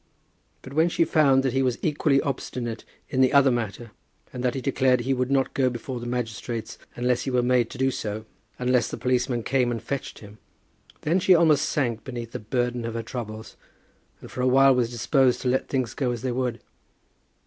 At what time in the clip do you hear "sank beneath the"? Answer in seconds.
11.69-12.39